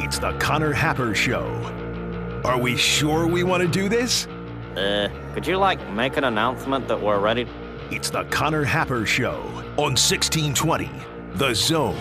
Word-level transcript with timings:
It's 0.00 0.18
the 0.18 0.32
Connor 0.38 0.72
Happer 0.72 1.14
Show. 1.14 1.44
Are 2.44 2.58
we 2.58 2.76
sure 2.76 3.26
we 3.26 3.42
want 3.42 3.62
to 3.62 3.68
do 3.68 3.88
this? 3.88 4.26
Uh, 4.76 5.08
could 5.32 5.46
you, 5.46 5.56
like, 5.56 5.88
make 5.90 6.16
an 6.16 6.24
announcement 6.24 6.88
that 6.88 7.00
we're 7.00 7.20
ready? 7.20 7.46
It's 7.90 8.10
the 8.10 8.24
Connor 8.24 8.64
Happer 8.64 9.06
Show 9.06 9.40
on 9.78 9.94
1620, 9.96 10.90
The 11.34 11.54
Zone. 11.54 11.96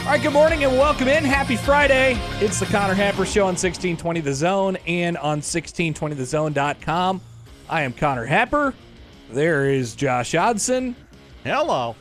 All 0.00 0.06
right, 0.06 0.22
good 0.22 0.32
morning 0.32 0.64
and 0.64 0.72
welcome 0.72 1.06
in. 1.06 1.22
Happy 1.22 1.56
Friday. 1.56 2.18
It's 2.40 2.58
the 2.58 2.66
Connor 2.66 2.94
Happer 2.94 3.26
Show 3.26 3.42
on 3.42 3.54
1620 3.54 4.20
The 4.20 4.34
Zone 4.34 4.76
and 4.86 5.16
on 5.18 5.40
1620thezone.com. 5.42 7.20
I 7.68 7.82
am 7.82 7.92
Connor 7.92 8.24
Happer. 8.24 8.74
There 9.30 9.70
is 9.70 9.94
Josh 9.94 10.32
Odson. 10.32 10.94
Hello. 11.44 11.94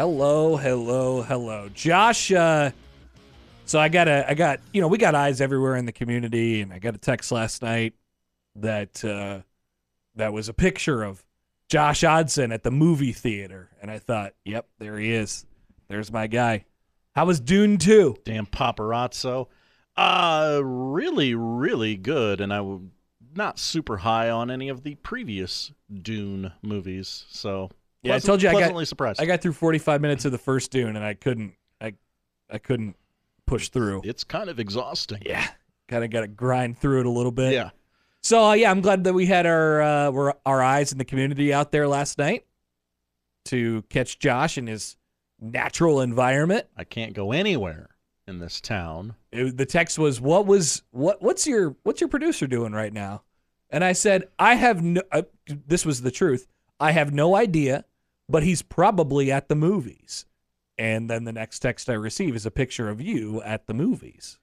Hello, 0.00 0.56
hello, 0.56 1.20
hello. 1.20 1.68
Josh, 1.74 2.32
uh, 2.32 2.70
so 3.66 3.78
I 3.78 3.90
got 3.90 4.08
a 4.08 4.30
I 4.30 4.32
got, 4.32 4.60
you 4.72 4.80
know, 4.80 4.88
we 4.88 4.96
got 4.96 5.14
eyes 5.14 5.42
everywhere 5.42 5.76
in 5.76 5.84
the 5.84 5.92
community 5.92 6.62
and 6.62 6.72
I 6.72 6.78
got 6.78 6.94
a 6.94 6.98
text 6.98 7.30
last 7.30 7.60
night 7.60 7.92
that 8.56 9.04
uh 9.04 9.40
that 10.14 10.32
was 10.32 10.48
a 10.48 10.54
picture 10.54 11.02
of 11.02 11.22
Josh 11.68 12.00
Odson 12.00 12.50
at 12.50 12.62
the 12.62 12.70
movie 12.70 13.12
theater 13.12 13.68
and 13.82 13.90
I 13.90 13.98
thought, 13.98 14.32
"Yep, 14.46 14.68
there 14.78 14.98
he 14.98 15.12
is. 15.12 15.44
There's 15.88 16.10
my 16.10 16.28
guy." 16.28 16.64
How 17.14 17.26
was 17.26 17.38
Dune 17.38 17.76
2? 17.76 18.16
Damn 18.24 18.46
paparazzo. 18.46 19.48
Uh, 19.98 20.62
really, 20.64 21.34
really 21.34 21.96
good. 21.96 22.40
And 22.40 22.54
I 22.54 22.58
w- 22.58 22.88
not 23.36 23.58
super 23.58 23.98
high 23.98 24.30
on 24.30 24.50
any 24.50 24.70
of 24.70 24.82
the 24.82 24.94
previous 24.94 25.72
Dune 25.92 26.52
movies. 26.62 27.26
So 27.28 27.68
Yeah, 28.02 28.14
I 28.14 28.18
told 28.18 28.42
you 28.42 28.48
I 28.48 28.52
got- 28.52 28.86
surprised. 28.88 29.20
I 29.20 29.26
got 29.26 29.42
through 29.42 29.52
45 29.52 30.00
minutes 30.00 30.24
of 30.24 30.32
the 30.32 30.38
first 30.38 30.70
Dune 30.70 30.96
and 30.96 31.04
I 31.04 31.14
couldn't 31.14 31.54
I 31.80 31.94
I 32.50 32.58
couldn't 32.58 32.96
push 33.46 33.68
through. 33.68 34.02
it's 34.04 34.24
kind 34.24 34.48
of 34.48 34.58
exhausting. 34.60 35.22
Yeah. 35.26 35.46
Kind 35.88 36.04
of 36.04 36.10
got 36.10 36.20
to 36.20 36.28
grind 36.28 36.78
through 36.78 37.00
it 37.00 37.06
a 37.06 37.10
little 37.10 37.32
bit. 37.32 37.52
Yeah. 37.52 37.70
So 38.22 38.44
uh, 38.44 38.52
yeah, 38.54 38.70
I'm 38.70 38.80
glad 38.80 39.04
that 39.04 39.12
we 39.12 39.26
had 39.26 39.44
our 39.46 39.82
uh, 39.82 40.10
were 40.10 40.36
our 40.46 40.62
eyes 40.62 40.92
in 40.92 40.98
the 40.98 41.04
community 41.04 41.52
out 41.52 41.72
there 41.72 41.88
last 41.88 42.16
night 42.18 42.44
to 43.46 43.82
catch 43.88 44.18
Josh 44.18 44.58
in 44.58 44.66
his 44.66 44.96
natural 45.40 46.00
environment. 46.00 46.66
I 46.76 46.84
can't 46.84 47.12
go 47.14 47.32
anywhere 47.32 47.88
in 48.26 48.38
this 48.38 48.60
town. 48.60 49.14
It- 49.32 49.56
the 49.56 49.66
text 49.66 49.98
was, 49.98 50.20
"What 50.20 50.46
was 50.46 50.82
what? 50.90 51.22
What's 51.22 51.46
your 51.46 51.76
what's 51.82 52.00
your 52.00 52.08
producer 52.08 52.46
doing 52.46 52.72
right 52.72 52.92
now?" 52.92 53.22
And 53.70 53.82
I 53.82 53.92
said, 53.92 54.28
"I 54.38 54.54
have 54.56 54.82
no." 54.82 55.02
Uh, 55.10 55.22
this 55.66 55.84
was 55.86 56.02
the 56.02 56.10
truth. 56.10 56.46
I 56.78 56.92
have 56.92 57.12
no 57.12 57.34
idea, 57.36 57.84
but 58.30 58.42
he's 58.42 58.62
probably 58.62 59.30
at 59.30 59.48
the 59.48 59.54
movies. 59.54 60.26
And 60.78 61.10
then 61.10 61.24
the 61.24 61.32
next 61.32 61.58
text 61.58 61.90
I 61.90 61.94
receive 61.94 62.34
is 62.34 62.46
a 62.46 62.50
picture 62.50 62.88
of 62.88 63.00
you 63.00 63.42
at 63.42 63.66
the 63.66 63.74
movies. 63.74 64.38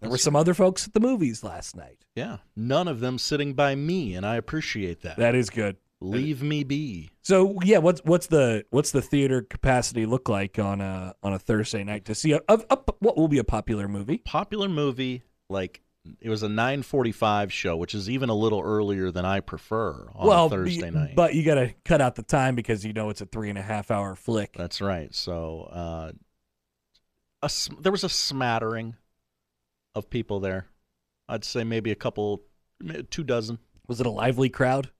There 0.00 0.08
were 0.08 0.18
some 0.18 0.36
other 0.36 0.54
folks 0.54 0.86
at 0.86 0.94
the 0.94 1.00
movies 1.00 1.42
last 1.42 1.76
night. 1.76 2.04
Yeah. 2.14 2.38
None 2.56 2.88
of 2.88 3.00
them 3.00 3.18
sitting 3.18 3.54
by 3.54 3.74
me, 3.74 4.14
and 4.14 4.24
I 4.24 4.36
appreciate 4.36 5.02
that. 5.02 5.16
That 5.16 5.34
is 5.34 5.50
good. 5.50 5.76
Leave 6.00 6.42
me 6.42 6.62
be. 6.62 7.10
So 7.22 7.58
yeah, 7.64 7.78
what's 7.78 8.00
what's 8.04 8.28
the 8.28 8.64
what's 8.70 8.92
the 8.92 9.02
theater 9.02 9.42
capacity 9.42 10.06
look 10.06 10.28
like 10.28 10.56
on 10.58 10.80
a 10.80 11.14
on 11.24 11.32
a 11.32 11.40
Thursday 11.40 11.82
night 11.82 12.04
to 12.04 12.14
see 12.14 12.32
a, 12.32 12.40
a, 12.48 12.60
a 12.70 12.78
what 13.00 13.16
will 13.16 13.26
be 13.26 13.38
a 13.38 13.44
popular 13.44 13.88
movie? 13.88 14.18
Popular 14.18 14.68
movie, 14.68 15.22
like 15.50 15.82
it 16.20 16.28
was 16.30 16.42
a 16.42 16.48
9:45 16.48 17.50
show, 17.50 17.76
which 17.76 17.94
is 17.94 18.08
even 18.08 18.28
a 18.30 18.34
little 18.34 18.60
earlier 18.60 19.10
than 19.10 19.24
I 19.24 19.40
prefer 19.40 20.08
on 20.14 20.26
well, 20.26 20.46
a 20.46 20.50
Thursday 20.50 20.90
night. 20.90 21.14
but 21.14 21.34
you 21.34 21.44
got 21.44 21.56
to 21.56 21.74
cut 21.84 22.00
out 22.00 22.14
the 22.14 22.22
time 22.22 22.54
because 22.54 22.84
you 22.84 22.92
know 22.92 23.10
it's 23.10 23.20
a 23.20 23.26
three 23.26 23.48
and 23.50 23.58
a 23.58 23.62
half 23.62 23.90
hour 23.90 24.14
flick. 24.14 24.54
That's 24.56 24.80
right. 24.80 25.14
So 25.14 25.68
uh, 25.70 26.12
a, 27.42 27.50
there 27.80 27.92
was 27.92 28.04
a 28.04 28.08
smattering 28.08 28.96
of 29.94 30.08
people 30.10 30.40
there. 30.40 30.66
I'd 31.28 31.44
say 31.44 31.64
maybe 31.64 31.90
a 31.90 31.96
couple, 31.96 32.42
two 33.10 33.24
dozen. 33.24 33.58
Was 33.86 34.00
it 34.00 34.06
a 34.06 34.10
lively 34.10 34.48
crowd? 34.48 34.90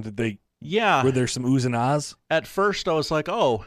Did 0.00 0.16
they 0.16 0.38
Yeah. 0.60 1.04
were 1.04 1.12
there 1.12 1.26
some 1.28 1.44
oohs 1.44 1.64
and 1.64 1.76
ahs? 1.76 2.16
At 2.28 2.46
first, 2.46 2.88
I 2.88 2.92
was 2.92 3.10
like, 3.10 3.28
oh, 3.28 3.64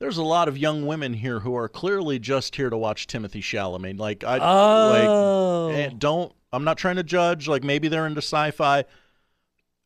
there's 0.00 0.16
a 0.18 0.22
lot 0.22 0.48
of 0.48 0.58
young 0.58 0.86
women 0.86 1.14
here 1.14 1.40
who 1.40 1.56
are 1.56 1.68
clearly 1.68 2.18
just 2.18 2.56
here 2.56 2.68
to 2.70 2.76
watch 2.76 3.06
Timothée 3.06 3.40
Chalamet. 3.42 3.98
Like, 3.98 4.24
I 4.24 4.38
Oh, 4.40 5.70
like, 5.72 5.98
don't. 5.98 6.32
I'm 6.52 6.64
not 6.64 6.78
trying 6.78 6.96
to 6.96 7.02
judge. 7.02 7.48
Like, 7.48 7.64
maybe 7.64 7.88
they're 7.88 8.06
into 8.06 8.18
sci-fi, 8.22 8.84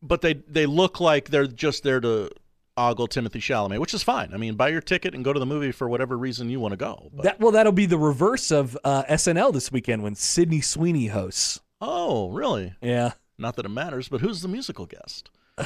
but 0.03 0.21
they 0.21 0.35
they 0.35 0.67
look 0.67 1.01
like 1.01 1.29
they're 1.31 1.47
just 1.47 1.83
there 1.83 2.01
to 2.01 2.31
ogle 2.77 3.09
Timothée 3.09 3.41
Chalamet, 3.41 3.79
which 3.81 3.93
is 3.95 4.03
fine. 4.03 4.33
I 4.33 4.37
mean, 4.37 4.55
buy 4.55 4.69
your 4.69 4.81
ticket 4.81 5.15
and 5.15 5.25
go 5.25 5.33
to 5.33 5.41
the 5.41 5.47
movie 5.47 5.73
for 5.73 5.89
whatever 5.89 6.17
reason 6.17 6.49
you 6.51 6.61
want 6.61 6.73
to 6.73 6.77
go. 6.77 7.11
But, 7.13 7.23
that 7.25 7.41
well, 7.41 7.53
that'll 7.53 7.73
be 7.73 7.87
the 7.87 7.99
reverse 7.99 8.51
of 8.51 8.79
uh, 8.85 9.03
SNL 9.05 9.53
this 9.53 9.73
weekend 9.73 10.03
when 10.03 10.15
Sydney 10.15 10.61
Sweeney 10.61 11.09
hosts. 11.09 11.61
oh, 11.81 12.31
really? 12.31 12.75
Yeah, 12.81 13.13
Not 13.37 13.57
that 13.57 13.65
it 13.67 13.71
matters, 13.71 14.09
but 14.09 14.21
who's 14.21 14.43
the 14.43 14.49
musical 14.49 14.87
guest? 14.87 15.31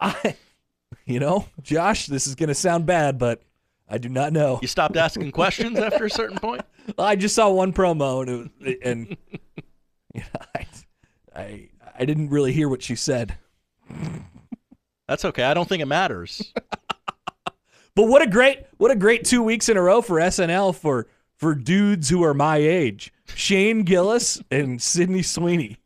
I, 0.00 0.34
you 1.06 1.20
know, 1.20 1.46
Josh, 1.62 2.06
this 2.06 2.26
is 2.26 2.34
gonna 2.34 2.54
sound 2.54 2.86
bad, 2.86 3.18
but 3.18 3.42
I 3.88 3.98
do 3.98 4.08
not 4.08 4.32
know. 4.32 4.58
You 4.62 4.68
stopped 4.68 4.96
asking 4.96 5.32
questions 5.32 5.78
after 5.78 6.04
a 6.06 6.10
certain 6.10 6.38
point? 6.38 6.62
I 6.98 7.16
just 7.16 7.34
saw 7.34 7.50
one 7.50 7.72
promo 7.72 8.22
and 8.22 8.30
it 8.30 8.36
was, 8.60 8.74
and 8.82 9.16
you 10.14 10.20
know, 10.20 10.40
I, 10.54 10.66
I 11.34 11.68
I 11.98 12.04
didn't 12.04 12.30
really 12.30 12.52
hear 12.52 12.68
what 12.68 12.82
she 12.82 12.96
said. 12.96 13.36
That's 15.06 15.24
okay. 15.26 15.42
I 15.42 15.54
don't 15.54 15.68
think 15.68 15.82
it 15.82 15.86
matters. 15.86 16.52
But 17.96 18.08
what 18.08 18.22
a 18.22 18.26
great 18.26 18.58
what 18.78 18.90
a 18.90 18.96
great 18.96 19.24
two 19.24 19.42
weeks 19.42 19.68
in 19.68 19.76
a 19.76 19.82
row 19.82 20.02
for 20.02 20.16
SNL 20.18 20.74
for 20.74 21.06
for 21.36 21.54
dudes 21.54 22.08
who 22.08 22.24
are 22.24 22.34
my 22.34 22.56
age. 22.56 23.12
Shane 23.36 23.82
Gillis 23.84 24.42
and 24.50 24.82
Sydney 24.82 25.22
Sweeney. 25.22 25.78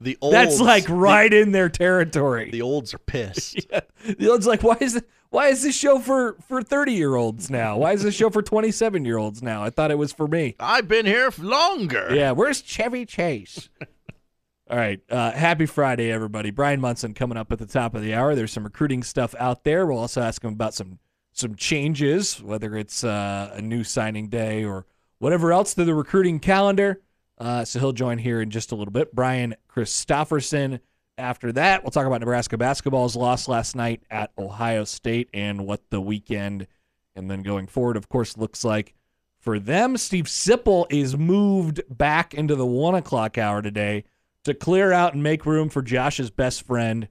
The 0.00 0.18
olds, 0.20 0.34
That's 0.34 0.60
like 0.60 0.84
right 0.88 1.32
in 1.32 1.52
their 1.52 1.68
territory. 1.68 2.46
The, 2.46 2.50
the 2.58 2.62
olds 2.62 2.92
are 2.92 2.98
pissed. 2.98 3.66
yeah. 3.70 3.80
The 4.18 4.30
old's 4.30 4.46
like, 4.46 4.62
why 4.62 4.76
is 4.80 4.96
it, 4.96 5.08
why 5.30 5.48
is 5.48 5.62
this 5.62 5.76
show 5.76 5.98
for 5.98 6.36
for 6.48 6.62
thirty 6.62 6.92
year 6.92 7.14
olds 7.14 7.50
now? 7.50 7.78
Why 7.78 7.92
is 7.92 8.02
this 8.02 8.14
show 8.14 8.30
for 8.30 8.42
twenty 8.42 8.70
seven 8.70 9.04
year 9.04 9.16
olds 9.16 9.42
now? 9.42 9.62
I 9.62 9.70
thought 9.70 9.90
it 9.90 9.98
was 9.98 10.12
for 10.12 10.28
me. 10.28 10.54
I've 10.60 10.86
been 10.86 11.06
here 11.06 11.30
longer. 11.38 12.14
Yeah, 12.14 12.32
where's 12.32 12.62
Chevy 12.62 13.06
Chase? 13.06 13.68
All 14.70 14.76
right. 14.76 15.00
Uh, 15.08 15.30
happy 15.30 15.66
Friday, 15.66 16.10
everybody. 16.10 16.50
Brian 16.50 16.80
Munson 16.80 17.14
coming 17.14 17.38
up 17.38 17.52
at 17.52 17.58
the 17.58 17.66
top 17.66 17.94
of 17.94 18.02
the 18.02 18.14
hour. 18.14 18.34
There's 18.34 18.52
some 18.52 18.64
recruiting 18.64 19.02
stuff 19.02 19.34
out 19.38 19.62
there. 19.64 19.86
We'll 19.86 19.98
also 19.98 20.20
ask 20.20 20.42
him 20.42 20.52
about 20.52 20.74
some 20.74 20.98
some 21.32 21.54
changes, 21.54 22.42
whether 22.42 22.76
it's 22.76 23.04
uh, 23.04 23.50
a 23.54 23.62
new 23.62 23.84
signing 23.84 24.28
day 24.28 24.64
or 24.64 24.86
whatever 25.18 25.52
else 25.52 25.74
to 25.74 25.84
the 25.84 25.94
recruiting 25.94 26.38
calendar. 26.40 27.00
Uh, 27.38 27.64
so 27.64 27.78
he'll 27.78 27.92
join 27.92 28.18
here 28.18 28.40
in 28.40 28.50
just 28.50 28.72
a 28.72 28.74
little 28.74 28.92
bit. 28.92 29.14
Brian 29.14 29.54
Christopherson. 29.68 30.80
After 31.18 31.50
that, 31.52 31.82
we'll 31.82 31.90
talk 31.90 32.06
about 32.06 32.20
Nebraska 32.20 32.58
basketball's 32.58 33.16
loss 33.16 33.48
last 33.48 33.74
night 33.74 34.02
at 34.10 34.32
Ohio 34.36 34.84
State 34.84 35.30
and 35.32 35.66
what 35.66 35.88
the 35.88 36.00
weekend 36.00 36.66
and 37.14 37.30
then 37.30 37.42
going 37.42 37.66
forward, 37.66 37.96
of 37.96 38.08
course, 38.08 38.36
looks 38.36 38.62
like 38.62 38.94
for 39.38 39.58
them. 39.58 39.96
Steve 39.96 40.26
Sipple 40.26 40.86
is 40.90 41.16
moved 41.16 41.80
back 41.88 42.34
into 42.34 42.54
the 42.54 42.66
one 42.66 42.94
o'clock 42.94 43.38
hour 43.38 43.62
today 43.62 44.04
to 44.44 44.54
clear 44.54 44.92
out 44.92 45.14
and 45.14 45.22
make 45.22 45.46
room 45.46 45.68
for 45.68 45.82
Josh's 45.82 46.30
best 46.30 46.62
friend, 46.62 47.08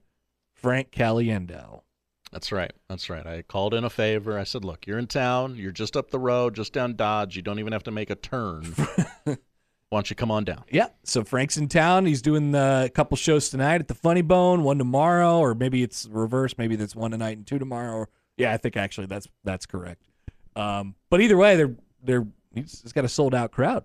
Frank 0.54 0.90
Caliendo. 0.92 1.82
That's 2.32 2.52
right. 2.52 2.72
That's 2.88 3.10
right. 3.10 3.26
I 3.26 3.42
called 3.42 3.74
in 3.74 3.84
a 3.84 3.90
favor. 3.90 4.38
I 4.38 4.44
said, 4.44 4.64
look, 4.64 4.86
you're 4.86 4.98
in 4.98 5.06
town. 5.06 5.56
You're 5.56 5.72
just 5.72 5.96
up 5.96 6.10
the 6.10 6.18
road, 6.18 6.54
just 6.54 6.72
down 6.72 6.94
Dodge. 6.96 7.36
You 7.36 7.42
don't 7.42 7.58
even 7.58 7.72
have 7.72 7.84
to 7.84 7.90
make 7.90 8.10
a 8.10 8.14
turn. 8.14 8.74
Why 9.90 9.98
don't 9.98 10.10
you 10.10 10.16
come 10.16 10.32
on 10.32 10.44
down? 10.44 10.64
Yeah, 10.70 10.88
so 11.04 11.22
Frank's 11.22 11.56
in 11.56 11.68
town. 11.68 12.06
He's 12.06 12.20
doing 12.20 12.54
a 12.54 12.90
couple 12.92 13.16
shows 13.16 13.50
tonight 13.50 13.80
at 13.80 13.86
the 13.86 13.94
Funny 13.94 14.22
Bone, 14.22 14.64
one 14.64 14.78
tomorrow, 14.78 15.38
or 15.38 15.54
maybe 15.54 15.82
it's 15.82 16.08
reverse. 16.10 16.58
Maybe 16.58 16.74
that's 16.74 16.96
one 16.96 17.12
tonight 17.12 17.36
and 17.36 17.46
two 17.46 17.58
tomorrow. 17.58 17.94
Or, 17.94 18.08
yeah, 18.36 18.52
I 18.52 18.56
think 18.56 18.76
actually 18.76 19.06
that's 19.06 19.28
that's 19.44 19.64
correct. 19.64 20.02
Um, 20.56 20.96
but 21.08 21.20
either 21.20 21.36
way, 21.36 21.56
they're 21.56 21.76
they're 22.02 22.26
he's, 22.52 22.82
he's 22.82 22.92
got 22.92 23.04
a 23.04 23.08
sold 23.08 23.34
out 23.34 23.52
crowd 23.52 23.84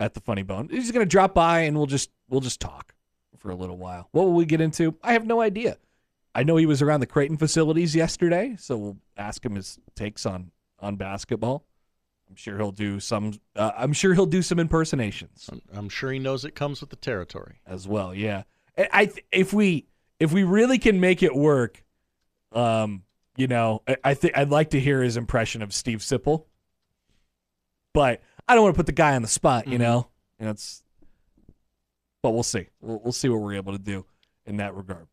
at 0.00 0.14
the 0.14 0.20
Funny 0.20 0.42
Bone. 0.42 0.68
He's 0.68 0.90
gonna 0.90 1.06
drop 1.06 1.32
by 1.32 1.60
and 1.60 1.76
we'll 1.76 1.86
just 1.86 2.10
we'll 2.28 2.40
just 2.40 2.60
talk 2.60 2.94
for 3.38 3.50
a 3.50 3.54
little 3.54 3.76
while. 3.76 4.08
What 4.10 4.24
will 4.24 4.32
we 4.32 4.46
get 4.46 4.60
into? 4.60 4.96
I 5.02 5.12
have 5.12 5.26
no 5.26 5.40
idea. 5.40 5.76
I 6.34 6.42
know 6.42 6.56
he 6.56 6.66
was 6.66 6.82
around 6.82 7.00
the 7.00 7.06
Creighton 7.06 7.36
facilities 7.36 7.94
yesterday, 7.94 8.56
so 8.58 8.76
we'll 8.76 8.96
ask 9.16 9.44
him 9.44 9.54
his 9.54 9.78
takes 9.94 10.26
on 10.26 10.50
on 10.80 10.96
basketball. 10.96 11.64
I'm 12.28 12.36
sure 12.36 12.56
he'll 12.58 12.72
do 12.72 13.00
some. 13.00 13.34
Uh, 13.54 13.70
I'm 13.76 13.92
sure 13.92 14.12
he'll 14.14 14.26
do 14.26 14.42
some 14.42 14.58
impersonations 14.58 15.48
I'm, 15.50 15.62
I'm 15.74 15.88
sure 15.88 16.10
he 16.12 16.18
knows 16.18 16.44
it 16.44 16.54
comes 16.54 16.80
with 16.80 16.90
the 16.90 16.96
territory. 16.96 17.60
as 17.66 17.86
well. 17.88 18.14
Yeah, 18.14 18.42
I, 18.76 19.10
if 19.32 19.52
we 19.52 19.86
if 20.20 20.32
we 20.32 20.42
really 20.44 20.78
can 20.78 21.00
make 21.00 21.22
it 21.22 21.34
work, 21.34 21.82
um, 22.52 23.04
you 23.36 23.46
know, 23.46 23.82
I, 23.86 23.96
I 24.04 24.14
think 24.14 24.36
I'd 24.36 24.50
like 24.50 24.70
to 24.70 24.80
hear 24.80 25.02
his 25.02 25.16
impression 25.16 25.62
of 25.62 25.72
Steve 25.72 25.98
Sipple, 26.00 26.44
but 27.94 28.20
I 28.48 28.54
don't 28.54 28.64
want 28.64 28.74
to 28.74 28.78
put 28.78 28.86
the 28.86 28.92
guy 28.92 29.14
on 29.14 29.22
the 29.22 29.28
spot. 29.28 29.66
You 29.66 29.76
Mhm. 29.78 29.80
know, 29.82 30.08
and 30.38 30.48
it's. 30.50 30.82
But 32.22 32.30
we'll 32.30 32.42
see. 32.42 32.66
We'll, 32.80 33.00
we'll 33.04 33.12
see 33.12 33.28
what 33.28 33.40
we're 33.40 33.54
able 33.54 33.72
to 33.72 33.78
do 33.78 34.04
in 34.46 34.56
that 34.56 34.74
regard. 34.74 35.06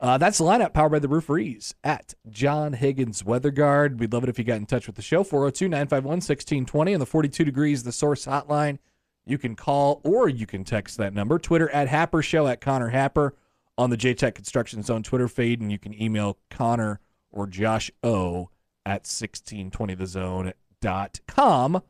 Uh, 0.00 0.16
that's 0.16 0.38
the 0.38 0.44
lineup 0.44 0.72
powered 0.72 0.92
by 0.92 0.98
the 0.98 1.08
Rooferees 1.08 1.74
at 1.84 2.14
John 2.30 2.72
Higgins 2.72 3.22
Weather 3.22 3.50
Guard. 3.50 4.00
We'd 4.00 4.14
love 4.14 4.24
it 4.24 4.30
if 4.30 4.38
you 4.38 4.44
got 4.44 4.56
in 4.56 4.64
touch 4.64 4.86
with 4.86 4.96
the 4.96 5.02
show 5.02 5.22
402 5.22 5.68
951 5.68 6.12
1620 6.12 6.94
on 6.94 7.00
the 7.00 7.06
42 7.06 7.44
degrees 7.44 7.82
the 7.82 7.92
source 7.92 8.24
hotline. 8.24 8.78
You 9.26 9.36
can 9.36 9.54
call 9.54 10.00
or 10.02 10.30
you 10.30 10.46
can 10.46 10.64
text 10.64 10.96
that 10.96 11.12
number. 11.12 11.38
Twitter 11.38 11.68
at 11.70 11.88
Happer 11.88 12.22
Show 12.22 12.46
at 12.46 12.62
Connor 12.62 12.88
Happer 12.88 13.34
on 13.76 13.90
the 13.90 13.98
JTech 13.98 14.34
Construction 14.34 14.82
Zone 14.82 15.02
Twitter 15.02 15.28
feed, 15.28 15.60
and 15.60 15.70
you 15.70 15.78
can 15.78 15.92
email 16.00 16.38
Connor 16.48 17.00
or 17.30 17.46
Josh 17.46 17.90
O 18.02 18.48
at 18.86 19.04
1620thezone.com 19.04 21.82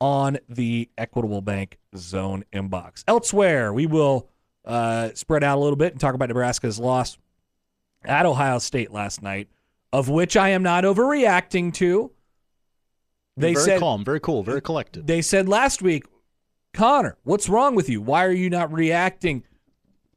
on 0.00 0.38
the 0.48 0.90
Equitable 0.98 1.40
Bank 1.40 1.78
Zone 1.96 2.44
inbox. 2.52 3.04
Elsewhere, 3.08 3.72
we 3.72 3.86
will 3.86 4.28
uh, 4.66 5.08
spread 5.14 5.42
out 5.42 5.56
a 5.56 5.60
little 5.60 5.76
bit 5.76 5.92
and 5.92 6.00
talk 6.00 6.14
about 6.14 6.28
Nebraska's 6.28 6.78
loss 6.78 7.16
at 8.06 8.26
Ohio 8.26 8.58
State 8.58 8.90
last 8.92 9.22
night, 9.22 9.48
of 9.92 10.08
which 10.08 10.36
I 10.36 10.50
am 10.50 10.62
not 10.62 10.84
overreacting 10.84 11.72
to. 11.74 12.10
They 13.36 13.54
very 13.54 13.64
said 13.64 13.80
calm, 13.80 14.04
very 14.04 14.20
cool, 14.20 14.42
very 14.42 14.62
collected. 14.62 15.06
they 15.06 15.22
said 15.22 15.48
last 15.48 15.82
week, 15.82 16.04
Connor, 16.72 17.16
what's 17.24 17.48
wrong 17.48 17.74
with 17.74 17.88
you? 17.88 18.00
Why 18.00 18.24
are 18.24 18.32
you 18.32 18.50
not 18.50 18.72
reacting 18.72 19.44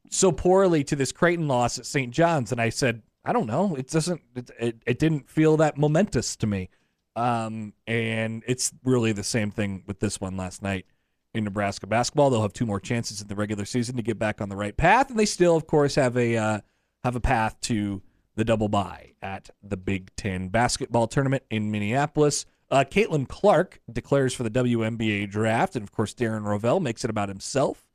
so 0.10 0.31
poorly 0.31 0.84
to 0.86 0.95
this 0.95 1.12
Creighton 1.12 1.48
loss 1.48 1.80
at 1.80 1.86
St. 1.86 2.12
John's? 2.12 2.51
And 2.51 2.62
I 2.62 2.69
said, 2.69 3.01
I 3.25 3.34
don't 3.34 3.48
know. 3.48 3.75
It 3.75 3.89
doesn't. 3.89 4.22
It, 4.36 4.51
it, 4.60 4.75
it 4.86 5.00
didn't 5.00 5.30
feel 5.30 5.57
that 5.57 5.78
momentous 5.78 6.36
to 6.38 6.48
me. 6.48 6.69
Um, 7.16 7.74
and 7.88 8.44
it's 8.48 8.72
really 8.84 9.12
the 9.12 9.24
same 9.24 9.50
thing 9.50 9.84
with 9.88 10.00
this 10.00 10.22
one 10.22 10.38
last 10.38 10.62
night 10.62 10.86
in 11.34 11.44
Nebraska 11.44 11.88
basketball. 11.88 12.30
They'll 12.30 12.44
have 12.44 12.54
two 12.54 12.66
more 12.66 12.80
chances 12.80 13.22
in 13.22 13.28
the 13.28 13.36
regular 13.36 13.66
season 13.66 13.95
to 13.98 14.04
get 14.04 14.19
back 14.19 14.39
on 14.39 14.50
the 14.50 14.56
right 14.56 14.75
path, 14.78 15.10
and 15.10 15.19
they 15.19 15.25
still, 15.25 15.56
of 15.56 15.68
course, 15.68 15.95
have 15.95 16.16
a 16.16 16.38
uh, 16.38 16.60
have 17.07 17.15
a 17.15 17.21
path 17.21 17.59
to 17.62 18.01
the 18.36 18.44
double 18.44 18.68
bye 18.68 19.13
at 19.21 19.50
the 19.63 19.77
Big 19.77 20.13
Ten 20.18 20.50
basketball 20.50 21.07
tournament 21.07 21.42
in 21.50 21.71
Minneapolis. 21.71 22.45
Uh, 22.69 22.83
Caitlin 22.83 23.30
Clark 23.30 23.80
declares 23.89 24.33
for 24.33 24.44
the 24.44 24.50
WNBA 24.50 25.30
draft, 25.30 25.77
and 25.77 25.83
of 25.83 25.94
course, 25.94 26.13
Darren 26.13 26.44
Rovell 26.44 26.81
makes 26.81 27.06
it 27.06 27.09
about 27.09 27.30
himself, 27.30 27.88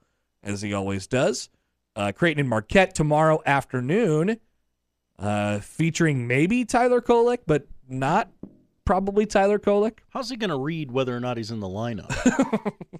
as 0.42 0.62
he 0.62 0.72
always 0.72 1.06
does. 1.06 1.50
Uh, 1.94 2.10
Creighton 2.10 2.40
and 2.40 2.48
Marquette 2.48 2.94
tomorrow 2.94 3.42
afternoon, 3.44 4.38
uh, 5.18 5.60
featuring 5.60 6.26
maybe 6.26 6.64
Tyler 6.64 7.02
Kolek, 7.02 7.40
but 7.46 7.66
not 7.86 8.30
probably 8.86 9.26
Tyler 9.26 9.58
Kolek. 9.58 9.98
How's 10.08 10.30
he 10.30 10.36
going 10.36 10.48
to 10.48 10.56
read 10.56 10.90
whether 10.90 11.14
or 11.14 11.20
not 11.20 11.36
he's 11.36 11.50
in 11.50 11.60
the 11.60 11.68
lineup? 11.68 12.10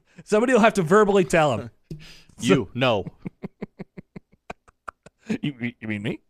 Somebody 0.24 0.52
will 0.52 0.60
have 0.60 0.74
to 0.74 0.82
verbally 0.82 1.24
tell 1.24 1.56
him. 1.58 1.70
you, 2.38 2.68
no. 2.74 3.06
you, 5.42 5.72
you 5.80 5.88
mean 5.88 6.02
me? 6.02 6.20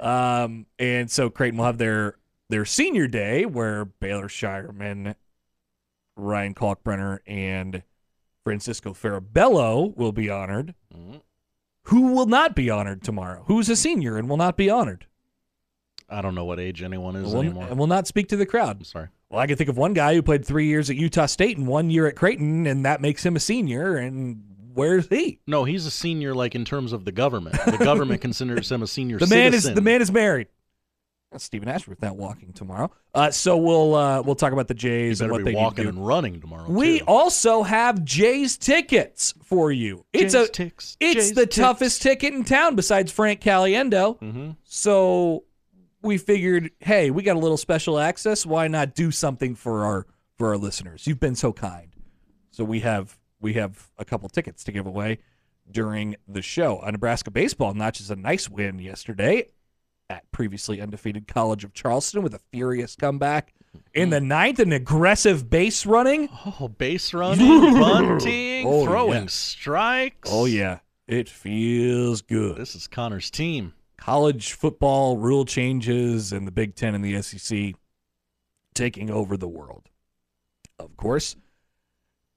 Um, 0.00 0.66
and 0.78 1.10
so 1.10 1.28
Creighton 1.30 1.58
will 1.58 1.66
have 1.66 1.78
their 1.78 2.16
their 2.48 2.64
senior 2.64 3.06
day 3.08 3.44
where 3.44 3.84
Baylor 3.84 4.28
Scheierman, 4.28 5.14
Ryan 6.16 6.54
Kalkbrenner, 6.54 7.18
and 7.26 7.82
Francisco 8.44 8.92
Farabello 8.94 9.94
will 9.96 10.12
be 10.12 10.30
honored. 10.30 10.74
Mhm. 10.96 11.20
Who 11.84 12.12
will 12.12 12.26
not 12.26 12.54
be 12.54 12.70
honored 12.70 13.02
tomorrow? 13.02 13.44
Who's 13.46 13.68
a 13.68 13.76
senior 13.76 14.16
and 14.16 14.28
will 14.28 14.36
not 14.36 14.56
be 14.56 14.70
honored? 14.70 15.06
I 16.08 16.22
don't 16.22 16.34
know 16.34 16.44
what 16.44 16.58
age 16.60 16.82
anyone 16.82 17.16
is 17.16 17.32
Will, 17.32 17.40
anymore. 17.40 17.66
and 17.68 17.78
will 17.78 17.86
not 17.86 18.06
speak 18.06 18.28
to 18.28 18.36
the 18.36 18.46
crowd. 18.46 18.78
I'm 18.78 18.84
sorry. 18.84 19.08
Well, 19.28 19.40
I 19.40 19.46
can 19.46 19.56
think 19.56 19.68
of 19.68 19.76
one 19.76 19.92
guy 19.92 20.14
who 20.14 20.22
played 20.22 20.44
three 20.44 20.66
years 20.66 20.88
at 20.88 20.96
Utah 20.96 21.26
State 21.26 21.58
and 21.58 21.66
one 21.66 21.90
year 21.90 22.06
at 22.06 22.16
Creighton, 22.16 22.66
and 22.66 22.84
that 22.86 23.02
makes 23.02 23.26
him 23.26 23.36
a 23.36 23.40
senior. 23.40 23.96
And 23.96 24.47
where's 24.78 25.08
he? 25.08 25.40
No, 25.46 25.64
he's 25.64 25.84
a 25.86 25.90
senior, 25.90 26.34
like 26.34 26.54
in 26.54 26.64
terms 26.64 26.92
of 26.92 27.04
the 27.04 27.12
government. 27.12 27.56
The 27.66 27.78
government 27.78 28.20
considers 28.20 28.70
him 28.72 28.82
a 28.82 28.86
senior 28.86 29.18
The 29.20 29.26
man 29.26 29.52
is 29.54 29.64
the 29.64 29.80
man 29.82 30.00
is 30.00 30.10
married. 30.10 30.48
That's 31.30 31.44
Steven 31.44 31.68
Ashworth 31.68 32.00
not 32.00 32.16
walking 32.16 32.54
tomorrow. 32.54 32.90
Uh, 33.12 33.30
so 33.30 33.58
we'll 33.58 33.94
uh, 33.94 34.22
we'll 34.22 34.34
talk 34.34 34.52
about 34.54 34.66
the 34.68 34.72
Jays 34.74 35.20
and 35.20 35.30
what 35.30 35.44
they 35.44 35.52
walking 35.52 35.84
need 35.84 35.90
to 35.90 35.92
do. 35.92 35.98
and 35.98 36.06
running 36.06 36.40
tomorrow. 36.40 36.70
We 36.70 37.00
too. 37.00 37.04
also 37.06 37.62
have 37.64 38.02
Jays 38.02 38.56
tickets 38.56 39.34
for 39.44 39.70
you. 39.70 40.06
It's 40.14 40.32
Jays 40.32 40.48
a 40.48 40.50
ticks, 40.50 40.96
it's 41.00 41.14
Jays 41.26 41.32
the 41.34 41.42
ticks. 41.44 41.56
toughest 41.56 42.00
ticket 42.02 42.32
in 42.32 42.44
town 42.44 42.76
besides 42.76 43.12
Frank 43.12 43.42
Caliendo. 43.42 44.18
Mhm. 44.20 44.56
So 44.64 45.44
we 46.00 46.16
figured, 46.16 46.70
hey, 46.80 47.10
we 47.10 47.22
got 47.22 47.36
a 47.36 47.40
little 47.40 47.58
special 47.58 47.98
access. 47.98 48.46
Why 48.46 48.68
not 48.68 48.94
do 48.94 49.10
something 49.10 49.54
for 49.54 49.84
our 49.84 50.06
for 50.38 50.48
our 50.48 50.56
listeners? 50.56 51.06
You've 51.06 51.20
been 51.20 51.34
so 51.34 51.52
kind. 51.52 51.94
So 52.52 52.64
we 52.64 52.80
have 52.80 53.18
we 53.40 53.54
have 53.54 53.90
a 53.98 54.04
couple 54.04 54.28
tickets 54.28 54.64
to 54.64 54.72
give 54.72 54.86
away 54.86 55.18
during 55.70 56.16
the 56.26 56.42
show. 56.42 56.78
Uh, 56.82 56.90
Nebraska 56.90 57.30
baseball 57.30 57.74
notches 57.74 58.10
a 58.10 58.16
nice 58.16 58.48
win 58.48 58.78
yesterday 58.78 59.48
at 60.10 60.30
previously 60.32 60.80
undefeated 60.80 61.28
College 61.28 61.64
of 61.64 61.74
Charleston 61.74 62.22
with 62.22 62.34
a 62.34 62.40
furious 62.50 62.96
comeback. 62.96 63.52
In 63.92 64.08
the 64.10 64.20
ninth, 64.20 64.58
an 64.58 64.72
aggressive 64.72 65.50
base 65.50 65.84
running. 65.84 66.28
Oh, 66.60 66.68
base 66.68 67.12
running, 67.12 67.74
bunting, 67.78 68.66
Oh, 68.66 68.84
throwing 68.86 69.22
yeah. 69.24 69.28
strikes. 69.28 70.28
Oh 70.32 70.46
yeah, 70.46 70.78
it 71.06 71.28
feels 71.28 72.22
good. 72.22 72.56
This 72.56 72.74
is 72.74 72.86
Connor's 72.86 73.30
team. 73.30 73.74
college 73.98 74.54
football 74.54 75.18
rule 75.18 75.44
changes 75.44 76.32
and 76.32 76.46
the 76.46 76.50
Big 76.50 76.74
Ten 76.76 76.94
and 76.94 77.04
the 77.04 77.20
SEC 77.20 77.74
taking 78.74 79.10
over 79.10 79.36
the 79.36 79.48
world. 79.48 79.90
Of 80.78 80.96
course, 80.96 81.36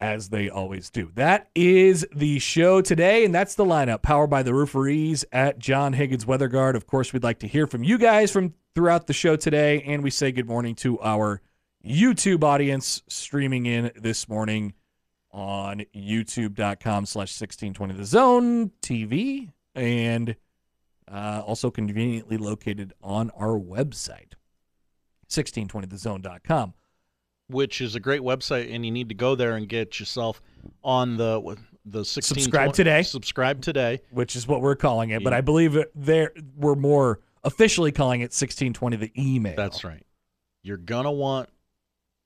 as 0.02 0.30
they 0.30 0.50
always 0.50 0.90
do. 0.90 1.12
That 1.16 1.50
is 1.56 2.06
the 2.14 2.40
show 2.40 2.82
today, 2.82 3.24
and 3.24 3.34
that's 3.34 3.56
the 3.56 3.64
lineup 3.64 4.02
powered 4.02 4.32
by 4.32 4.44
the 4.44 4.52
Rooferees 4.52 5.24
at 5.32 5.60
John 5.60 5.94
Higgins 5.94 6.26
Weather 6.26 6.48
Guard. 6.48 6.76
Of 6.76 6.88
course, 6.88 7.14
we'd 7.14 7.24
like 7.24 7.40
to 7.40 7.48
hear 7.48 7.68
from 7.68 7.84
you 7.84 7.98
guys 7.98 8.32
from 8.32 8.56
throughout 8.74 9.08
the 9.08 9.14
show 9.14 9.36
today, 9.36 9.82
and 9.84 10.04
we 10.04 10.10
say 10.10 10.32
good 10.32 10.48
morning 10.48 10.76
to 10.76 11.00
our 11.02 11.42
YouTube 11.86 12.44
audience 12.44 13.04
streaming 13.08 13.68
in 13.68 13.92
this 13.96 14.28
morning 14.28 14.74
on 15.32 15.82
youtube.com 15.96 17.06
slash 17.06 17.40
1620 17.40 17.94
the 17.94 18.04
zone 18.04 18.70
TV 18.82 19.50
and 19.76 20.36
uh, 21.10 21.42
also 21.46 21.72
conveniently 21.72 22.38
located 22.38 22.94
on 23.02 23.30
our 23.32 23.58
website, 23.58 24.34
1620thezone.com. 25.30 26.74
which 27.52 27.82
is 27.82 27.96
a 27.96 28.00
great 28.00 28.22
website, 28.22 28.74
and 28.74 28.86
you 28.86 28.92
need 28.92 29.10
to 29.10 29.16
go 29.16 29.36
there 29.36 29.56
and 29.56 29.68
get 29.68 30.00
yourself 30.00 30.42
on 30.84 31.18
the 31.18 31.58
the 31.86 32.06
16 32.06 32.44
Subscribe 32.44 32.74
today. 32.74 33.02
Subscribe 33.04 33.62
today. 33.62 34.02
which 34.12 34.36
is 34.36 34.48
what 34.48 34.62
we're 34.62 34.76
calling 34.76 35.10
it. 35.10 35.24
But 35.24 35.34
I 35.34 35.42
believe 35.42 35.78
there 35.96 36.32
we're 36.56 36.76
more 36.76 37.20
officially 37.44 37.92
calling 37.92 38.22
it 38.22 38.26
1620 38.34 38.98
the 38.98 39.12
email. 39.18 39.56
That's 39.56 39.84
right. 39.84 40.06
You're 40.64 40.78
gonna 40.78 41.12
want 41.12 41.50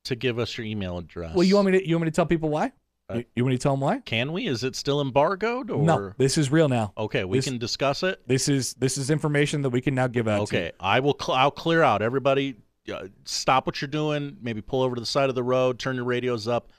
to 0.06 0.16
give 0.16 0.40
us 0.40 0.58
your 0.58 0.66
email 0.66 0.98
address. 0.98 1.34
Well, 1.36 1.44
you 1.44 1.56
want 1.56 1.68
me 1.68 1.80
to 1.80 1.88
you 1.88 1.96
want 1.96 2.06
me 2.06 2.12
to 2.12 2.16
tell 2.16 2.26
people 2.26 2.50
why? 2.50 2.72
Uh, 3.10 3.18
you, 3.18 3.26
you 3.36 3.44
want 3.44 3.52
me 3.52 3.58
to 3.58 3.62
tell 3.64 3.74
them 3.74 3.82
why? 3.82 4.00
Can 4.00 4.34
we? 4.34 4.48
Is 4.48 4.64
it 4.64 4.76
still 4.76 5.00
embargoed? 5.00 5.70
Or 5.70 5.82
No, 5.84 6.14
this 6.18 6.38
is 6.38 6.52
real 6.52 6.68
now. 6.68 6.92
okay, 6.98 7.24
we 7.24 7.38
This- 7.38 7.46
can 7.46 7.58
discuss 7.60 8.04
it. 8.04 8.20
This 8.28 8.50
is 8.50 8.74
this 8.74 8.98
is 8.98 9.10
information 9.10 9.62
that 9.62 9.70
we 9.70 9.80
can 9.80 9.96
now 9.96 10.08
give 10.08 10.28
out. 10.28 10.42
Okay, 10.42 10.72
I 10.80 11.00
will. 11.00 11.16
Cl- 11.20 11.38
I'll 11.38 11.52
clear 11.52 11.82
out. 11.82 12.02
Everybody, 12.02 12.56
uh, 12.92 13.08
stop 13.26 13.66
what 13.66 13.82
you're 13.82 13.88
doing. 13.88 14.38
Maybe 14.42 14.62
pull 14.62 14.82
over 14.82 14.96
to 14.96 15.00
the 15.00 15.06
side 15.06 15.30
of 15.30 15.36
the 15.36 15.44
road. 15.44 15.80
Turn 15.80 15.96
your 15.96 16.06
radios 16.06 16.48
up. 16.48 16.70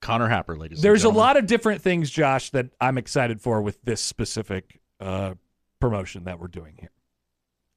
Connor 0.00 0.28
Happer, 0.28 0.56
ladies. 0.56 0.82
There's 0.82 1.04
a 1.04 1.08
lot 1.08 1.36
of 1.36 1.46
different 1.46 1.80
things, 1.80 2.10
Josh, 2.10 2.50
that 2.50 2.70
I'm 2.80 2.98
excited 2.98 3.40
for 3.40 3.62
with 3.62 3.80
this 3.82 4.00
specific 4.00 4.80
uh, 4.98 5.34
promotion 5.80 6.24
that 6.24 6.40
we're 6.40 6.48
doing 6.48 6.74
here. 6.78 6.90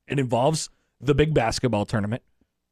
It 0.07 0.19
involves 0.19 0.69
the 0.99 1.13
big 1.13 1.33
basketball 1.33 1.85
tournament 1.85 2.23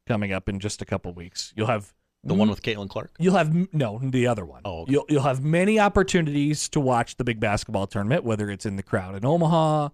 coming 0.06 0.32
up 0.32 0.48
in 0.48 0.58
just 0.58 0.82
a 0.82 0.84
couple 0.84 1.12
weeks. 1.12 1.52
You'll 1.56 1.68
have 1.68 1.94
the 2.24 2.34
one 2.34 2.48
with 2.48 2.62
Caitlin 2.62 2.88
Clark. 2.88 3.14
You'll 3.18 3.36
have 3.36 3.54
no 3.72 4.00
the 4.02 4.26
other 4.26 4.44
one. 4.44 4.62
Oh, 4.64 4.82
okay. 4.82 4.92
you'll 4.92 5.04
you'll 5.08 5.22
have 5.22 5.44
many 5.44 5.78
opportunities 5.78 6.68
to 6.70 6.80
watch 6.80 7.16
the 7.16 7.24
big 7.24 7.38
basketball 7.38 7.86
tournament, 7.86 8.24
whether 8.24 8.50
it's 8.50 8.66
in 8.66 8.76
the 8.76 8.82
crowd 8.82 9.14
in 9.14 9.24
Omaha, 9.24 9.90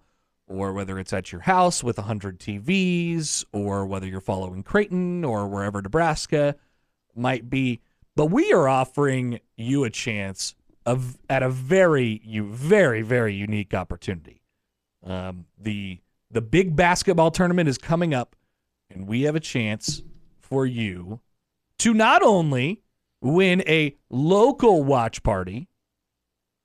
or 0.51 0.73
whether 0.73 0.99
it's 0.99 1.13
at 1.13 1.31
your 1.31 1.41
house 1.41 1.83
with 1.83 1.97
hundred 1.97 2.39
TVs, 2.39 3.45
or 3.53 3.85
whether 3.85 4.05
you're 4.05 4.21
following 4.21 4.63
Creighton 4.63 5.23
or 5.23 5.47
wherever 5.47 5.81
Nebraska 5.81 6.55
might 7.15 7.49
be. 7.49 7.79
But 8.15 8.27
we 8.27 8.51
are 8.51 8.67
offering 8.67 9.39
you 9.55 9.83
a 9.83 9.89
chance 9.89 10.55
of 10.85 11.17
at 11.29 11.43
a 11.43 11.49
very 11.49 12.21
you 12.23 12.45
very 12.45 13.01
very 13.01 13.33
unique 13.33 13.73
opportunity. 13.73 14.41
Um, 15.05 15.45
the 15.57 15.99
The 16.29 16.41
big 16.41 16.75
basketball 16.75 17.31
tournament 17.31 17.69
is 17.69 17.77
coming 17.77 18.13
up, 18.13 18.35
and 18.89 19.07
we 19.07 19.23
have 19.23 19.35
a 19.35 19.39
chance 19.39 20.01
for 20.39 20.65
you 20.65 21.19
to 21.79 21.93
not 21.93 22.21
only 22.21 22.81
win 23.21 23.63
a 23.67 23.95
local 24.09 24.83
watch 24.83 25.23
party, 25.23 25.69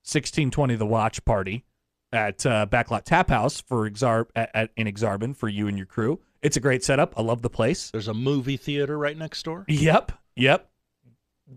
1620 0.02 0.76
the 0.76 0.86
watch 0.86 1.24
party 1.24 1.64
at 2.12 2.44
uh, 2.46 2.66
Backlot 2.70 3.04
Tap 3.04 3.28
House 3.28 3.60
for 3.60 3.88
Exar- 3.88 4.26
at, 4.34 4.50
at, 4.54 4.70
in 4.76 4.86
Aksarben 4.86 5.36
for 5.36 5.48
you 5.48 5.68
and 5.68 5.76
your 5.76 5.86
crew. 5.86 6.20
It's 6.42 6.56
a 6.56 6.60
great 6.60 6.84
setup. 6.84 7.14
I 7.18 7.22
love 7.22 7.42
the 7.42 7.50
place. 7.50 7.90
There's 7.90 8.08
a 8.08 8.14
movie 8.14 8.56
theater 8.56 8.96
right 8.98 9.16
next 9.16 9.42
door. 9.44 9.64
Yep, 9.68 10.12
yep. 10.36 10.70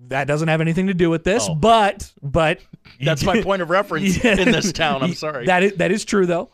That 0.07 0.25
doesn't 0.27 0.47
have 0.47 0.61
anything 0.61 0.87
to 0.87 0.93
do 0.93 1.09
with 1.09 1.23
this, 1.23 1.47
Oh. 1.49 1.55
but 1.55 2.11
but 2.21 2.59
That's 3.01 3.23
my 3.23 3.41
point 3.41 3.61
of 3.61 3.69
reference 3.69 4.23
Yeah. 4.23 4.35
in 4.39 4.51
this 4.51 4.71
town. 4.71 5.01
I'm 5.03 5.13
sorry. 5.15 5.45
That 5.47 5.63
is 5.63 5.73
that 5.77 5.91
is 5.91 6.05
true 6.05 6.25
though. 6.25 6.49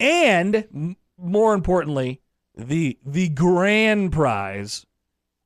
And 0.00 0.54
m- 0.74 0.96
more 1.16 1.54
importantly, 1.54 2.20
the 2.56 2.98
the 3.04 3.28
grand 3.28 4.12
prize 4.12 4.84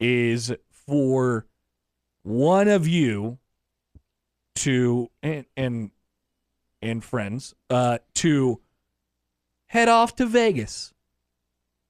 is 0.00 0.52
for 0.70 1.46
one 2.22 2.68
of 2.68 2.86
you 2.88 3.38
to 4.56 5.10
and 5.22 5.44
and 5.56 5.90
and 6.82 7.02
friends 7.02 7.54
uh 7.70 7.98
to 8.14 8.60
head 9.66 9.88
off 9.88 10.14
to 10.16 10.26
Vegas. 10.26 10.92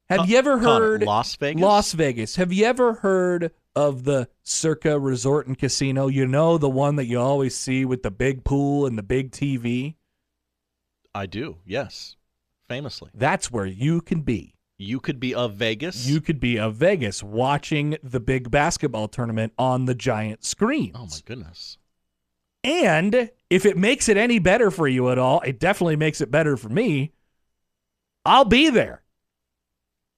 Have 0.08 0.20
Con- 0.20 0.28
you 0.28 0.36
ever 0.36 0.58
heard 0.58 1.02
Las 1.02 1.36
Vegas? 1.36 1.62
Las 1.62 1.92
Vegas. 1.92 2.36
Have 2.36 2.52
you 2.52 2.64
ever 2.64 2.94
heard 2.94 3.50
of 3.74 4.04
the 4.04 4.28
Circa 4.42 4.98
Resort 4.98 5.46
and 5.46 5.58
Casino? 5.58 6.06
You 6.08 6.26
know 6.26 6.58
the 6.58 6.68
one 6.68 6.96
that 6.96 7.06
you 7.06 7.18
always 7.18 7.56
see 7.56 7.84
with 7.84 8.02
the 8.02 8.10
big 8.10 8.44
pool 8.44 8.86
and 8.86 8.98
the 8.98 9.02
big 9.02 9.30
TV? 9.30 9.94
I 11.14 11.26
do. 11.26 11.58
Yes. 11.64 12.16
Famously. 12.68 13.10
That's 13.14 13.50
where 13.50 13.66
you 13.66 14.00
can 14.00 14.20
be. 14.20 14.54
You 14.78 14.98
could 15.00 15.20
be 15.20 15.34
of 15.34 15.54
Vegas. 15.54 16.06
You 16.06 16.20
could 16.20 16.40
be 16.40 16.58
of 16.58 16.74
Vegas 16.74 17.22
watching 17.22 17.96
the 18.02 18.20
big 18.20 18.50
basketball 18.50 19.08
tournament 19.08 19.52
on 19.56 19.84
the 19.84 19.94
giant 19.94 20.44
screens. 20.44 20.96
Oh 20.98 21.06
my 21.06 21.18
goodness. 21.24 21.78
And 22.64 23.30
if 23.50 23.66
it 23.66 23.76
makes 23.76 24.08
it 24.08 24.16
any 24.16 24.38
better 24.38 24.70
for 24.70 24.86
you 24.86 25.10
at 25.10 25.18
all, 25.18 25.40
it 25.40 25.58
definitely 25.58 25.96
makes 25.96 26.20
it 26.20 26.30
better 26.30 26.56
for 26.56 26.68
me. 26.68 27.12
I'll 28.24 28.44
be 28.44 28.70
there. 28.70 29.02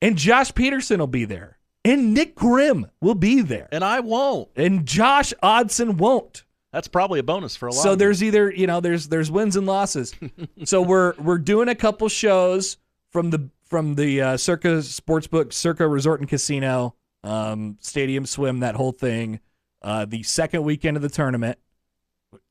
And 0.03 0.17
Josh 0.17 0.55
Peterson 0.55 1.01
will 1.01 1.07
be 1.07 1.25
there. 1.25 1.59
And 1.85 2.15
Nick 2.15 2.35
Grimm 2.35 2.91
will 3.01 3.15
be 3.15 3.43
there. 3.43 3.69
And 3.73 3.85
I 3.85 4.01
won't. 4.01 4.49
And 4.57 4.87
Josh 4.87 5.33
Odson 5.43 5.97
won't. 5.97 6.45
That's 6.73 6.89
probably 6.89 7.21
a 7.21 7.23
bonus 7.23 7.57
for 7.57 7.69
a 7.69 7.73
lot. 7.73 7.83
So 7.83 7.95
there's 7.95 8.23
either, 8.23 8.51
you 8.51 8.67
know, 8.67 8.81
there's 8.81 9.09
there's 9.09 9.31
wins 9.31 9.55
and 9.55 9.67
losses. 9.67 10.15
so 10.65 10.83
we're 10.83 11.15
we're 11.19 11.39
doing 11.39 11.69
a 11.69 11.75
couple 11.75 12.09
shows 12.09 12.79
from 13.11 13.31
the 13.31 13.49
from 13.65 13.95
the 13.95 14.21
uh, 14.21 14.37
Circa 14.37 14.79
Sportsbook, 14.79 15.53
Circa 15.53 15.87
Resort 15.87 16.21
and 16.21 16.29
Casino, 16.29 16.97
um, 17.23 17.79
Stadium 17.81 18.27
Swim, 18.27 18.61
that 18.61 18.75
whole 18.75 18.93
thing. 18.93 19.41
Uh, 19.83 20.05
the 20.05 20.23
second 20.23 20.65
weekend 20.65 20.97
of 20.97 21.03
the 21.03 21.09
tournament, 21.09 21.59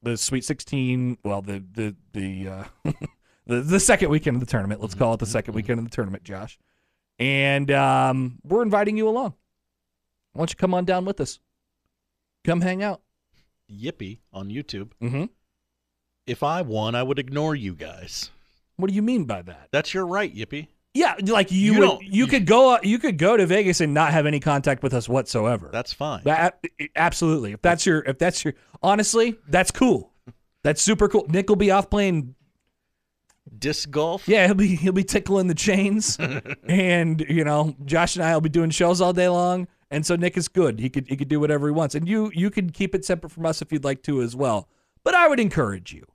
the 0.01 0.17
Sweet 0.17 0.43
16. 0.43 1.17
Well, 1.23 1.41
the 1.41 1.63
the 1.71 1.95
the 2.13 2.47
uh, 2.47 2.63
the 3.47 3.61
the 3.61 3.79
second 3.79 4.09
weekend 4.09 4.35
of 4.35 4.39
the 4.41 4.45
tournament. 4.45 4.81
Let's 4.81 4.95
call 4.95 5.13
it 5.13 5.19
the 5.19 5.25
second 5.25 5.53
weekend 5.53 5.79
of 5.79 5.85
the 5.85 5.91
tournament, 5.91 6.23
Josh. 6.23 6.59
And 7.19 7.69
um, 7.71 8.39
we're 8.43 8.63
inviting 8.63 8.97
you 8.97 9.07
along. 9.07 9.33
Why 10.33 10.39
don't 10.39 10.49
you 10.49 10.55
come 10.55 10.73
on 10.73 10.85
down 10.85 11.05
with 11.05 11.21
us? 11.21 11.39
Come 12.43 12.61
hang 12.61 12.83
out. 12.83 13.01
Yippee 13.71 14.19
on 14.33 14.49
YouTube. 14.49 14.91
Mm-hmm. 15.01 15.25
If 16.25 16.43
I 16.43 16.61
won, 16.61 16.95
I 16.95 17.03
would 17.03 17.19
ignore 17.19 17.55
you 17.55 17.75
guys. 17.75 18.31
What 18.75 18.89
do 18.89 18.95
you 18.95 19.01
mean 19.01 19.25
by 19.25 19.41
that? 19.43 19.69
That's 19.71 19.93
your 19.93 20.07
right, 20.07 20.33
Yippee. 20.33 20.67
Yeah, 20.93 21.15
like 21.23 21.51
you, 21.51 21.73
You 21.73 21.79
would, 21.79 22.01
you 22.01 22.27
could 22.27 22.45
go 22.45 22.77
you 22.83 22.99
could 22.99 23.17
go 23.17 23.35
to 23.35 23.45
Vegas 23.45 23.81
and 23.81 23.93
not 23.93 24.11
have 24.11 24.25
any 24.25 24.39
contact 24.39 24.83
with 24.83 24.93
us 24.93 25.09
whatsoever. 25.09 25.69
That's 25.71 25.91
fine. 25.91 26.21
that 26.25 26.63
absolutely. 26.95 27.53
If 27.53 27.61
that's 27.61 27.85
your 27.85 27.99
if 28.01 28.19
that's 28.19 28.45
your 28.45 28.53
honestly, 28.81 29.37
that's 29.47 29.71
cool. 29.71 30.11
That's 30.63 30.81
super 30.81 31.07
cool. 31.09 31.25
Nick 31.29 31.49
will 31.49 31.55
be 31.55 31.71
off 31.71 31.89
playing. 31.89 32.35
Disc 33.59 33.89
golf. 33.91 34.27
Yeah, 34.27 34.45
he'll 34.45 34.55
be 34.55 34.75
he'll 34.75 34.93
be 34.93 35.03
tickling 35.03 35.47
the 35.47 35.53
chains, 35.55 36.17
and 36.67 37.19
you 37.27 37.43
know 37.43 37.75
Josh 37.83 38.15
and 38.15 38.23
I 38.23 38.33
will 38.33 38.41
be 38.41 38.49
doing 38.49 38.69
shows 38.69 39.01
all 39.01 39.11
day 39.13 39.27
long. 39.27 39.67
And 39.91 40.05
so 40.05 40.15
Nick 40.15 40.37
is 40.37 40.47
good. 40.47 40.79
He 40.79 40.89
could 40.89 41.07
he 41.07 41.17
could 41.17 41.27
do 41.27 41.39
whatever 41.39 41.67
he 41.67 41.73
wants, 41.73 41.93
and 41.93 42.07
you 42.07 42.31
you 42.33 42.49
could 42.49 42.73
keep 42.73 42.95
it 42.95 43.03
separate 43.03 43.31
from 43.31 43.45
us 43.45 43.61
if 43.61 43.71
you'd 43.71 43.83
like 43.83 44.01
to 44.03 44.21
as 44.21 44.35
well. 44.35 44.69
But 45.03 45.13
I 45.13 45.27
would 45.27 45.39
encourage 45.39 45.93
you 45.93 46.05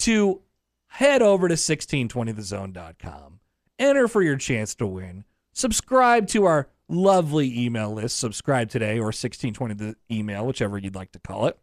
to 0.00 0.40
head 0.86 1.20
over 1.20 1.48
to 1.48 1.54
1620thezone.com, 1.54 3.40
enter 3.78 4.08
for 4.08 4.22
your 4.22 4.36
chance 4.36 4.74
to 4.76 4.86
win, 4.86 5.24
subscribe 5.52 6.26
to 6.28 6.44
our 6.44 6.68
lovely 6.88 7.64
email 7.64 7.92
list, 7.92 8.18
subscribe 8.18 8.70
today, 8.70 8.98
or 8.98 9.06
1620 9.06 9.74
the 9.74 9.96
email, 10.10 10.46
whichever 10.46 10.78
you'd 10.78 10.94
like 10.94 11.12
to 11.12 11.18
call 11.18 11.46
it. 11.46 11.58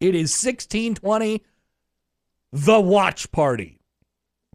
It 0.00 0.14
is 0.14 0.32
1620 0.32 1.42
The 2.52 2.80
Watch 2.80 3.30
Party, 3.32 3.80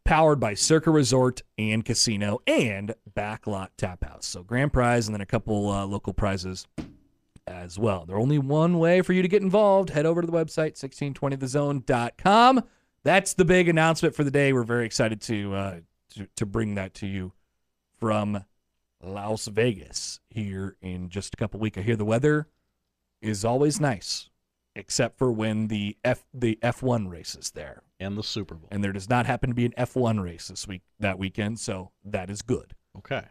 powered 0.04 0.40
by 0.40 0.54
Circa 0.54 0.92
Resort 0.92 1.42
and 1.58 1.84
Casino 1.84 2.42
and 2.46 2.94
Backlot 3.12 3.70
Tap 3.78 4.04
House. 4.04 4.26
So, 4.26 4.44
grand 4.44 4.74
prize 4.74 5.08
and 5.08 5.16
then 5.16 5.22
a 5.22 5.26
couple 5.26 5.70
uh, 5.70 5.86
local 5.86 6.14
prizes 6.14 6.68
as 7.48 7.80
well. 7.80 8.06
There's 8.06 8.22
only 8.22 8.38
one 8.40 8.78
way 8.78 9.02
for 9.02 9.14
you 9.14 9.22
to 9.22 9.28
get 9.28 9.42
involved. 9.42 9.90
Head 9.90 10.06
over 10.06 10.22
to 10.22 10.28
the 10.28 10.34
website, 10.34 10.80
1620thezone.com. 10.80 12.64
That's 13.04 13.34
the 13.34 13.46
big 13.46 13.68
announcement 13.68 14.16
for 14.16 14.24
the 14.24 14.32
day. 14.32 14.54
We're 14.54 14.64
very 14.64 14.86
excited 14.86 15.22
to, 15.22 15.54
uh, 15.56 15.80
to, 16.12 16.28
to 16.36 16.46
bring 16.46 16.76
that 16.76 16.94
to 16.96 17.08
you 17.08 17.34
from 18.00 18.46
Las 19.04 19.48
Vegas 19.48 20.20
here 20.30 20.76
in 20.82 21.10
just 21.10 21.34
a 21.34 21.38
couple 21.38 21.60
weeks. 21.60 21.78
I 21.78 21.82
hear 21.82 21.96
the 21.96 22.06
weather 22.06 22.48
is 23.22 23.46
always 23.46 23.80
nice, 23.80 24.30
except 24.76 25.18
for 25.18 25.32
when 25.32 25.68
the 25.68 25.98
F 26.04 26.26
the 26.34 26.58
F1 26.62 27.10
race 27.10 27.36
is 27.36 27.52
there. 27.52 27.84
And 28.00 28.18
the 28.18 28.24
Super 28.24 28.56
Bowl. 28.56 28.68
And 28.72 28.84
there 28.84 28.92
does 28.92 29.10
not 29.10 29.28
happen 29.28 29.50
to 29.50 29.54
be 29.56 29.66
an 29.66 29.74
F1 29.78 30.24
race 30.24 30.48
this 30.48 30.68
week 30.68 30.82
that 31.00 31.20
weekend, 31.20 31.60
so 31.60 31.92
that 32.04 32.32
is 32.32 32.42
good. 32.42 32.74
Okay. 32.98 33.24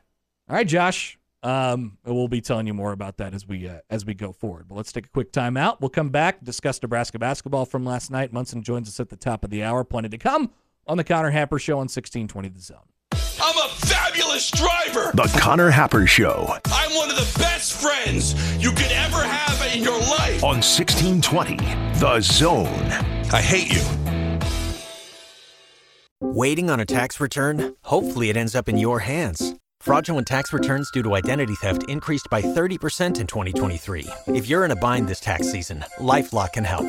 All 0.49 0.57
right, 0.57 0.67
Josh. 0.67 1.19
Um, 1.43 1.97
we'll 2.05 2.29
be 2.29 2.43
telling 2.43 2.67
you 2.67 2.75
more 2.75 2.93
about 2.93 3.17
that 3.17 3.35
as 3.35 3.49
we 3.49 3.67
uh, 3.67 3.81
as 3.89 4.05
we 4.05 4.15
go 4.15 4.31
forward. 4.31 4.69
But 4.69 4.77
let's 4.77 4.93
take 4.93 5.07
a 5.07 5.11
quick 5.11 5.33
time 5.33 5.57
out. 5.57 5.81
We'll 5.81 5.89
come 5.89 6.11
back, 6.11 6.45
discuss 6.45 6.81
Nebraska 6.83 7.19
basketball 7.19 7.65
from 7.65 7.85
last 7.85 8.11
night. 8.11 8.33
Munson 8.33 8.63
joins 8.63 8.89
us 8.89 9.01
at 9.01 9.09
the 9.09 9.17
top 9.17 9.43
of 9.43 9.51
the 9.51 9.65
hour. 9.65 9.83
Plenty 9.83 10.11
to 10.11 10.19
come 10.19 10.51
on 10.91 10.97
the 10.97 11.05
Connor 11.05 11.31
Happer 11.31 11.61
Show 11.61 11.75
on 11.75 11.87
1620 11.87 12.49
The 12.49 12.61
Zone. 12.61 12.79
I'm 13.41 13.57
a 13.57 13.69
fabulous 13.69 14.51
driver. 14.51 15.13
The 15.15 15.31
Connor 15.39 15.71
Happer 15.71 16.05
Show 16.05 16.53
I'm 16.67 16.93
one 16.97 17.09
of 17.09 17.15
the 17.15 17.39
best 17.39 17.75
friends 17.81 18.35
you 18.61 18.73
could 18.73 18.91
ever 18.91 19.23
have 19.23 19.73
in 19.73 19.85
your 19.85 19.99
life. 20.01 20.43
on 20.43 20.57
1620 20.59 21.59
The 22.01 22.21
Zone. 22.21 22.67
I 23.33 23.41
hate 23.41 23.73
you. 23.73 23.81
Waiting 26.21 26.69
on 26.71 26.81
a 26.81 26.87
tax 26.87 27.21
return? 27.21 27.77
Hopefully, 27.85 28.29
it 28.29 28.37
ends 28.37 28.57
up 28.57 28.69
in 28.69 28.77
your 28.77 28.99
hands. 28.99 29.55
Fraudulent 29.79 30.27
tax 30.27 30.53
returns 30.53 30.91
due 30.91 31.05
to 31.05 31.15
identity 31.15 31.55
theft 31.55 31.85
increased 31.89 32.27
by 32.33 32.43
30% 32.43 33.21
in 33.21 33.29
2023. 33.29 34.09
If 34.27 34.49
you're 34.49 34.65
in 34.65 34.73
a 34.73 34.77
bind 34.77 35.09
this 35.09 35.21
tax 35.21 35.53
season, 35.53 35.85
LifeLock 36.01 36.55
can 36.55 36.65
help. 36.65 36.89